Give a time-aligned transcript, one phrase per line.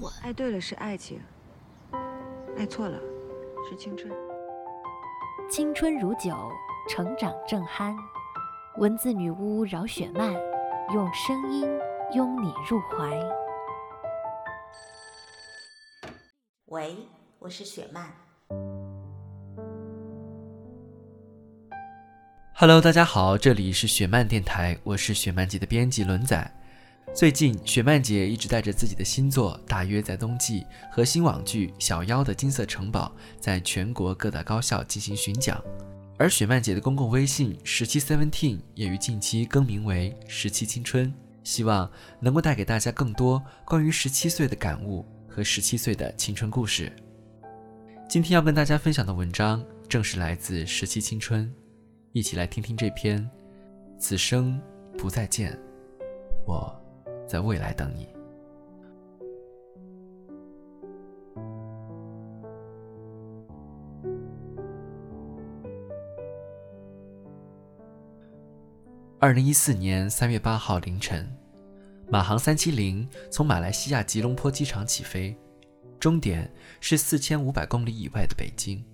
[0.00, 0.12] 蠢。
[0.22, 1.20] 爱对了是爱情，
[2.56, 2.98] 爱错了
[3.68, 4.12] 是青春。
[5.50, 6.50] 青春如酒，
[6.88, 7.94] 成长正酣。
[8.78, 10.32] 文字女巫饶雪漫，
[10.92, 11.68] 用声音
[12.12, 13.20] 拥你入怀。
[16.66, 16.96] 喂，
[17.38, 18.10] 我是雪漫。
[22.56, 26.52] Hello，大家好，这里是雪漫电台，我是雪漫集的编辑轮仔。
[27.14, 35.62] 最近，雪漫姐一直带着自己的新作《大约在冬季》和新网剧《小妖的金色城堡》在全国各大高校进行巡讲，
[36.18, 41.88] 而雪漫姐的公共微信十七 Seventeen 也于近期更名为十七青春，希望
[42.18, 46.92] 能够带给大家更多关于十七岁的感悟和十七岁的青春故事。
[48.08, 51.48] 今天要跟大家分享的文章正是来自十七青春，
[52.10, 53.22] 一起来听听这篇
[54.00, 54.60] 《此生
[54.98, 55.52] 不再见》，
[56.44, 56.83] 我。
[57.26, 58.08] 在未来等你。
[69.18, 71.26] 二零一四年三月八号凌晨，
[72.10, 75.34] 马航三七零从马来西亚吉隆坡机场起飞，
[75.98, 78.84] 终点是四千五百公里以外的北京。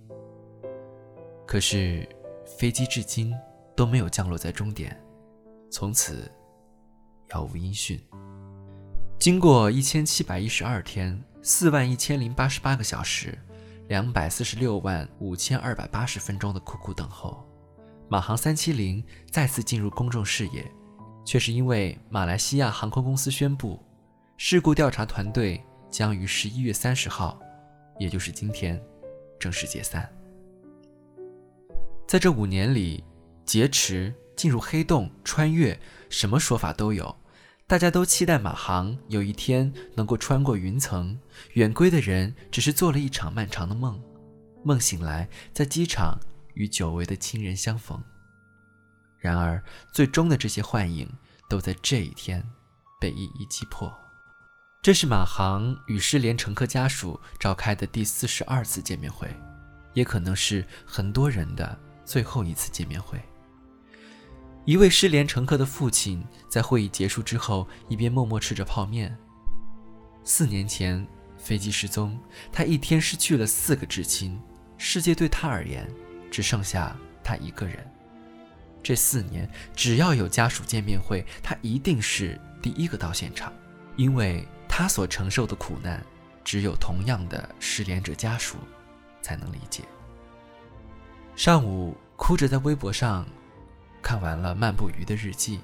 [1.44, 2.09] 可是，
[2.47, 3.34] 飞机至今
[3.75, 4.97] 都没有降落在终点，
[5.69, 6.31] 从此。
[7.31, 7.98] 杳无音讯。
[9.19, 13.39] 经过一千七百一十二天、四万一千零八十八个小时、
[13.89, 17.47] 两百四十六万五千二百八十分钟的苦苦等候，
[18.09, 20.65] 马航三七零再次进入公众视野，
[21.25, 23.78] 却是因为马来西亚航空公司宣布，
[24.37, 27.38] 事故调查团队将于十一月三十号，
[27.99, 28.83] 也就是今天，
[29.38, 30.10] 正式解散。
[32.09, 33.04] 在这五年里，
[33.44, 35.78] 劫持、进入黑洞、穿越，
[36.09, 37.15] 什么说法都有。
[37.70, 41.16] 大家都期待马航有一天能够穿过云层，
[41.53, 44.03] 远归的人只是做了一场漫长的梦，
[44.64, 46.19] 梦醒来在机场
[46.54, 48.03] 与久违的亲人相逢。
[49.20, 51.09] 然而，最终的这些幻影
[51.48, 52.44] 都在这一天
[53.00, 53.97] 被一一击破。
[54.82, 59.32] 这是马航与失联乘客家属召开的第四十二次见面会，
[59.94, 63.22] 也可能是很多人的最后一次见面会。
[64.70, 69.19] 一位失联乘客的父亲在会议结束之后，一边默默吃着泡面。
[70.22, 71.04] 四年前
[71.36, 72.16] 飞机失踪，
[72.53, 74.41] 他一天失去了四个至亲，
[74.78, 75.92] 世界对他而言
[76.30, 77.84] 只剩下他一个人。
[78.80, 83.53] 这四年，只要有家属见面会，他一定是第一个到现场，
[83.97, 86.00] 因为他所承受的苦难，
[86.44, 88.56] 只有同样的失联者家属
[89.20, 89.82] 才能理解。
[91.34, 93.26] 上午哭着在微博上。
[94.03, 95.61] 看完了漫步鱼的日记，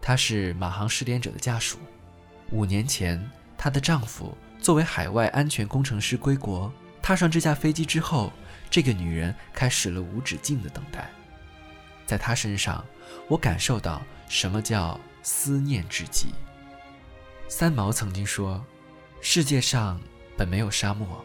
[0.00, 1.78] 她是马航失联者的家属。
[2.50, 8.32] 五年前，她的丈夫作为海外安全工程师归国，踏上这架飞机之后，
[8.70, 11.10] 这个女人开始了无止境的等待。
[12.06, 12.84] 在她身上，
[13.28, 16.28] 我感受到什么叫思念至极。
[17.48, 18.64] 三毛曾经说
[19.20, 20.00] ：“世界上
[20.36, 21.24] 本没有沙漠，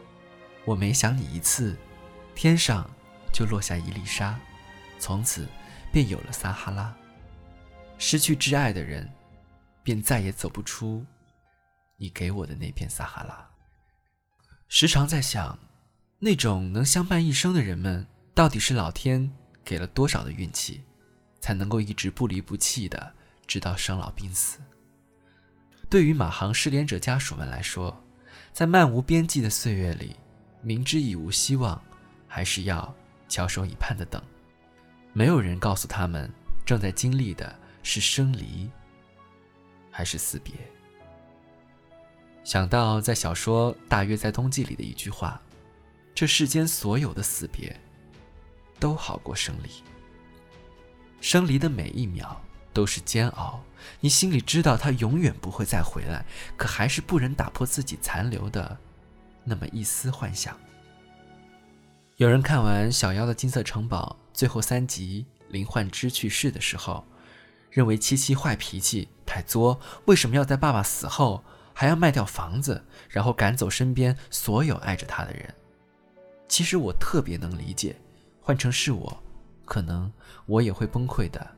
[0.65, 1.77] 我每想你一次，
[2.35, 2.89] 天上
[3.33, 4.37] 就落下一粒沙，
[4.99, 5.47] 从此。”
[5.97, 6.95] 便有了撒哈拉。
[7.97, 9.11] 失去挚爱的人，
[9.81, 11.03] 便再也走不出
[11.95, 13.49] 你给我的那片撒哈拉。
[14.67, 15.57] 时常在想，
[16.19, 19.27] 那种能相伴一生的人们，到底是老天
[19.65, 20.83] 给了多少的运气，
[21.39, 23.11] 才能够一直不离不弃的
[23.47, 24.59] 直到生老病死？
[25.89, 28.05] 对于马航失联者家属们来说，
[28.53, 30.15] 在漫无边际的岁月里，
[30.61, 31.83] 明知已无希望，
[32.27, 32.95] 还是要
[33.27, 34.21] 翘首以盼的等。
[35.17, 36.31] 没有人告诉他们，
[36.63, 38.69] 正在经历的是生离，
[39.89, 40.53] 还是死别。
[42.43, 45.41] 想到在小说《大约在冬季》里的一句话
[46.13, 47.75] ：“这世间所有的死别，
[48.79, 49.71] 都好过生离。
[51.19, 52.39] 生离的每一秒
[52.71, 53.63] 都是煎熬，
[53.99, 56.23] 你心里知道他永远不会再回来，
[56.55, 58.77] 可还是不忍打破自己残留的
[59.43, 60.55] 那么一丝幻想。”
[62.17, 64.17] 有人看完《小妖的金色城堡》。
[64.35, 67.05] 最后三集，林焕之去世的时候，
[67.69, 71.43] 认为七七坏脾气太作，为什么要在爸爸死后
[71.75, 75.53] 还要卖掉房子，然后赶走身边所有爱着他的人。
[76.47, 77.95] 其实我特别能理解，
[78.41, 79.23] 换成是我，
[79.63, 80.11] 可能
[80.47, 81.55] 我也会崩溃的，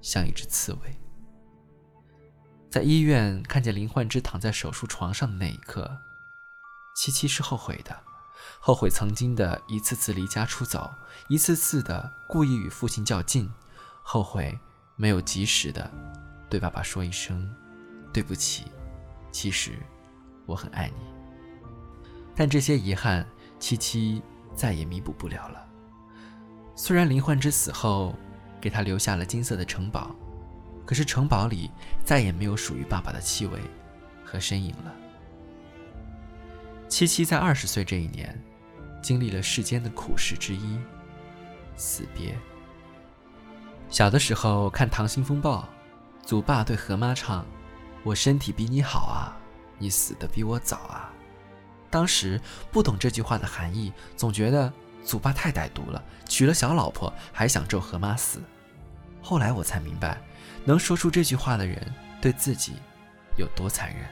[0.00, 0.98] 像一只刺猬。
[2.70, 5.98] 在医院看见林焕之躺在手术床上的那一刻，
[6.96, 7.94] 七七是后悔的，
[8.66, 10.92] 后悔曾经的一次次离家出走，
[11.28, 13.48] 一次次的故意与父亲较劲，
[14.02, 14.58] 后悔
[14.96, 15.88] 没有及时的
[16.50, 17.48] 对爸爸说一声
[18.12, 18.64] 对不起。
[19.30, 19.78] 其实
[20.46, 21.04] 我很爱你，
[22.34, 23.24] 但这些遗憾。
[23.60, 24.20] 七七
[24.52, 25.64] 再也弥补不了了。
[26.74, 28.16] 虽然林焕之死后
[28.60, 30.10] 给他留下了金色的城堡，
[30.84, 31.70] 可是城堡里
[32.04, 33.60] 再也没有属于爸爸的气味
[34.24, 34.92] 和身影了。
[36.88, 38.42] 七七在二十岁这一年，
[39.02, 40.78] 经历了世间的苦事之一——
[41.76, 42.36] 死别。
[43.88, 45.60] 小的时候看《溏心风暴》，
[46.26, 47.46] 祖爸对何妈唱
[48.02, 49.36] ：“我身体比你好啊，
[49.78, 51.12] 你死的比我早啊。”
[51.88, 52.40] 当时
[52.72, 54.72] 不懂这句话的含义，总觉得
[55.04, 58.42] 祖爸太歹毒了，娶了小老婆还想咒何妈死。
[59.22, 60.20] 后来我才明白，
[60.64, 61.80] 能说出这句话的人
[62.20, 62.74] 对自己
[63.36, 64.04] 有多残忍。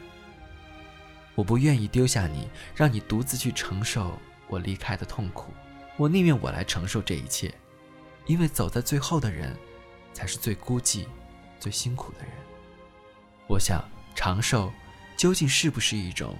[1.34, 4.16] 我不愿意丢下你，让你独自去承受
[4.48, 5.52] 我离开的痛苦。
[5.96, 7.54] 我宁愿我来承受这一切，
[8.26, 9.56] 因为走在最后的人，
[10.12, 11.06] 才是最孤寂、
[11.60, 12.32] 最辛苦的人。
[13.46, 13.82] 我想，
[14.14, 14.72] 长寿
[15.16, 16.36] 究竟是不是一种？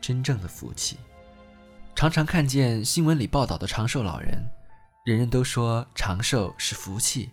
[0.00, 0.96] 真正的福气，
[1.96, 4.48] 常常看见新闻里报道的长寿老人，
[5.04, 7.30] 人人都说长寿是福气，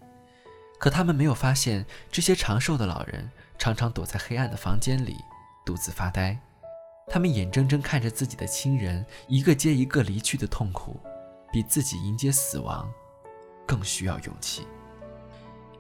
[0.80, 3.30] 可他们没有发现，这些长寿的老人
[3.60, 5.16] 常常躲在黑暗的房间里
[5.64, 6.36] 独自发呆，
[7.08, 11.00] 他们眼睁睁看着自己的亲人一个接一个离去的痛苦，
[11.52, 12.92] 比自己迎接死亡
[13.66, 14.68] 更需要勇气。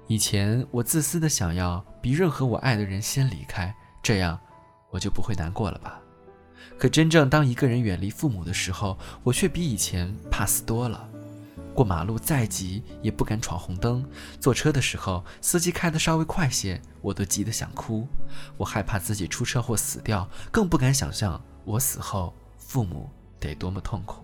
[0.08, 4.40] 以前我自私的想要比任何我爱的人先离开，这样
[4.92, 6.00] 我就不会难过了吧。
[6.78, 11.10] 可真正当一个人远离父母的时候，我却比以前怕死多了。
[11.76, 14.04] 过马路再急也不敢闯红灯，
[14.40, 18.08] 坐车的时候司机开得稍微快些，我都急得想哭。
[18.58, 24.24] 我害怕自己出车祸死掉，更不敢想象我死后父母得多么痛苦。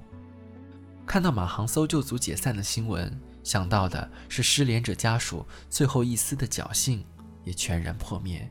[1.06, 7.06] 看到马航搜救组解散的新闻，想到的是失联者家属最后一丝的侥幸
[7.44, 8.50] 也全然破灭，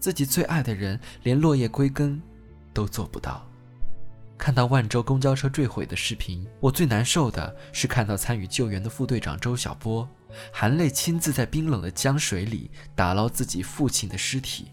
[0.00, 2.20] 自己最爱的人连落叶归根。
[2.72, 3.49] 都做不到。
[4.40, 10.08] 看到万州公交车坠毁的视频，我最难受的是看到参与救援的副队长周小波，
[10.50, 14.64] 含泪亲自在冰冷的江水里打捞自己父亲的尸体；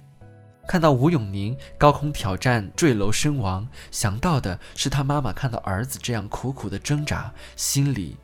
[0.70, 8.16] 看到吴永宁高空挑战坠楼身亡，想到的是他妈妈看到儿子这样苦苦的挣扎，心里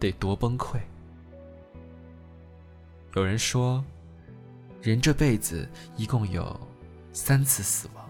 [0.00, 0.78] 得多崩溃。
[3.14, 3.84] 有人说，
[4.80, 6.58] 人这辈子一共有
[7.12, 8.03] 三次死亡。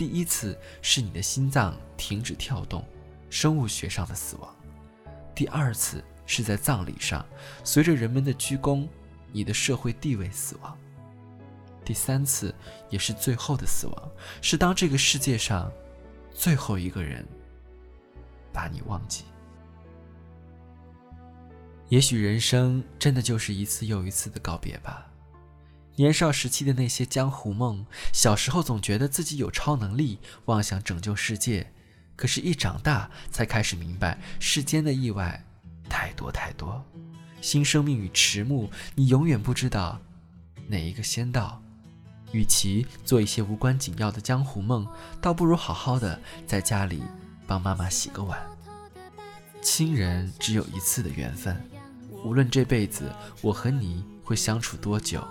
[0.00, 2.82] 第一次是你的心脏停止跳动，
[3.28, 4.48] 生物学上的死亡；
[5.34, 7.22] 第二次是在葬礼上，
[7.64, 8.88] 随着人们的鞠躬，
[9.30, 10.72] 你的社会地位死亡；
[11.84, 12.54] 第三次
[12.88, 14.10] 也是最后的死亡，
[14.40, 15.70] 是当这个世界上
[16.32, 17.22] 最后一个人
[18.54, 19.24] 把你忘记。
[21.90, 25.09] 也许人生真的就是一次又一次的告别吧。
[26.00, 31.74] 年少时期的那些江湖梦，小时候总觉得自己有超能力，妄想拯救世界。
[32.16, 35.44] 可是，一长大才开始明白，世间的意外
[35.90, 36.82] 太多太多。
[37.42, 40.00] 新生命与迟暮，你永远不知道
[40.68, 41.62] 哪一个先到。
[42.32, 44.88] 与其做一些无关紧要的江湖梦，
[45.20, 47.02] 倒不如好好的在家里
[47.46, 48.40] 帮妈妈洗个碗。
[49.60, 51.62] 亲人只有一次的缘分，
[52.24, 55.22] 无论这辈子我和你会相处多久。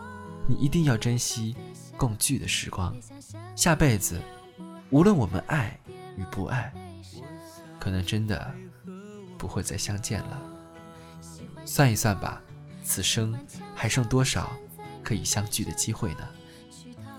[0.50, 1.56] 你一定要珍惜
[1.96, 2.96] 共聚的时光，
[3.56, 4.20] 下辈子，
[4.90, 5.80] 无论我们爱
[6.18, 6.74] 与不爱，
[7.80, 8.52] 可能真的
[9.38, 10.42] 不会再相见了。
[11.66, 12.42] 算一算吧，
[12.84, 13.38] 此生
[13.76, 14.52] 还剩多少
[15.04, 16.28] 可以相聚的机会呢？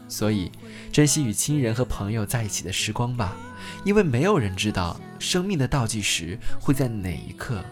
[0.09, 0.51] 所以，
[0.93, 3.37] 珍惜与亲人和朋友在一起的时光吧，
[3.85, 7.65] 因为没有人知道生命的倒计时会在哪一刻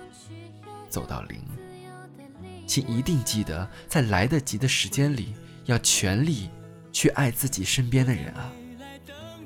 [0.89, 1.41] 走到零。
[2.65, 5.35] 请一定记得，在来得及的时间里。
[5.69, 6.49] 要全力
[6.91, 8.51] 去爱自己身边的人啊，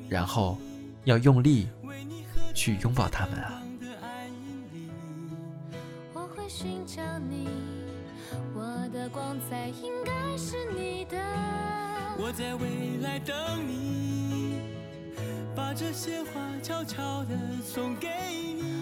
[0.08, 0.56] 然后
[1.02, 1.66] 要用力
[2.54, 3.60] 去拥抱他们啊。
[6.12, 7.48] 我会寻找你，
[8.54, 11.18] 我的光彩应该是你的。
[12.16, 13.36] 我在未来等
[13.66, 14.60] 你，
[15.56, 18.81] 把这些话悄悄地送给你。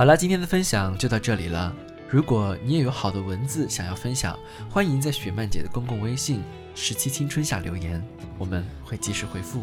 [0.00, 1.76] 好了，今天的分享就到这里了。
[2.08, 4.34] 如果你也有好的文字想要分享，
[4.70, 6.42] 欢迎在雪漫姐的公共微信
[6.74, 8.02] “十七青春”下留言，
[8.38, 9.62] 我们会及时回复。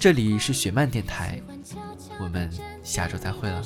[0.00, 1.40] 这里是雪漫电台，
[2.18, 2.50] 我们
[2.82, 3.62] 下周再会了。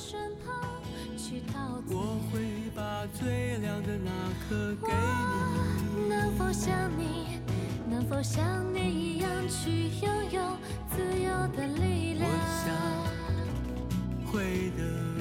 [1.88, 2.38] 我会
[2.74, 4.10] 把最亮的那
[4.50, 6.10] 颗给你。
[6.10, 7.40] 能否像你，
[7.88, 10.58] 能否像你一样去拥有
[10.94, 12.30] 自由的力量？
[12.30, 15.15] 我想会的。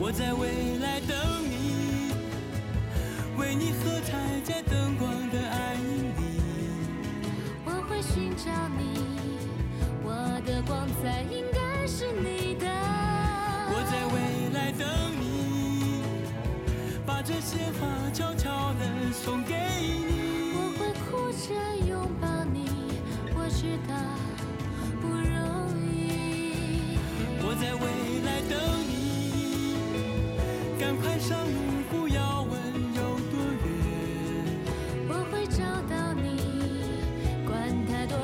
[0.00, 2.12] 我在未来等你，
[3.36, 6.40] 为你喝彩在灯光的暗影里。
[7.66, 8.46] 我会寻找
[8.78, 9.40] 你，
[10.04, 12.66] 我的光彩应该是你的。
[13.70, 14.16] 我在未
[14.54, 14.86] 来等
[15.20, 16.00] 你，
[17.04, 20.52] 把这些话悄悄地送给你。
[20.54, 21.48] 我会哭着
[21.84, 22.70] 拥抱你，
[23.34, 23.96] 我知道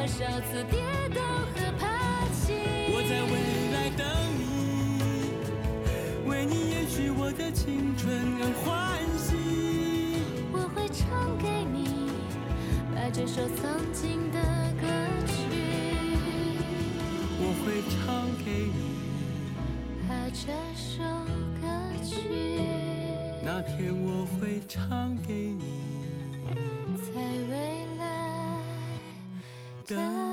[0.06, 0.78] 少次跌
[1.12, 1.20] 倒
[1.54, 1.82] 和爬
[2.32, 2.52] 起。
[2.92, 3.34] 我在未
[3.74, 4.06] 来等
[4.38, 4.42] 你，
[6.28, 9.34] 为你延续我的青春而欢喜。
[10.52, 12.10] 我会唱给你，
[12.94, 14.38] 把这首曾经的
[14.80, 14.86] 歌
[15.26, 15.34] 曲。
[17.40, 18.78] 我会唱给你，
[20.08, 21.13] 把这首。
[23.44, 25.84] 那天我会唱给你。
[26.96, 27.20] 在
[27.50, 28.58] 未来
[29.86, 30.23] 等。